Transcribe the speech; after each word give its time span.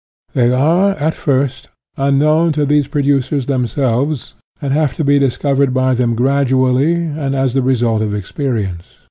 They 0.33 0.51
are, 0.51 0.93
at 0.95 1.13
first, 1.13 1.69
unknown 1.95 2.53
to 2.53 2.65
these 2.65 2.87
producers 2.87 3.45
them 3.45 3.67
selves, 3.67 4.33
and 4.59 4.73
have 4.73 4.95
to 4.95 5.03
be 5.03 5.19
discovered 5.19 5.75
by 5.75 5.93
them 5.93 6.15
gradually 6.15 6.95
and 6.95 7.35
as 7.35 7.53
the 7.53 7.61
result 7.61 8.01
of 8.01 8.15
experience. 8.15 8.97